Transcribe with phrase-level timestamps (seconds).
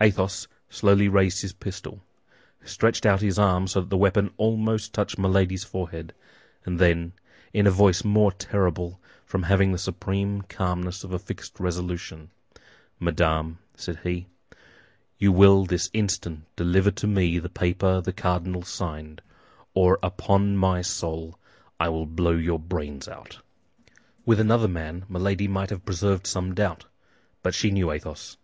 [0.00, 2.02] Athos slowly raised his pistol,
[2.64, 6.12] stretched out his arm so that the weapon almost touched Milady's forehead,
[6.64, 7.12] and then,
[7.52, 12.32] in a voice the more terrible from having the supreme calmness of a fixed resolution,
[12.98, 14.26] "Madame," said he,
[15.18, 19.22] "you will this instant deliver to me the paper the cardinal signed;
[19.72, 21.38] or upon my soul,
[21.78, 23.38] I will blow your brains out."
[24.26, 26.86] With another man, Milady might have preserved some doubt;
[27.44, 28.36] but she knew Athos.